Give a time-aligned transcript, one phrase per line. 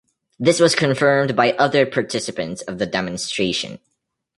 [0.39, 3.77] This was confirmed by other participants of the demonstration.